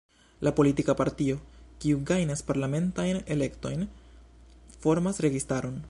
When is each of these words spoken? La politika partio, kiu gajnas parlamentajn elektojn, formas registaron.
La 0.45 0.53
politika 0.59 0.95
partio, 1.01 1.35
kiu 1.83 1.99
gajnas 2.11 2.41
parlamentajn 2.49 3.21
elektojn, 3.37 3.87
formas 4.87 5.23
registaron. 5.29 5.79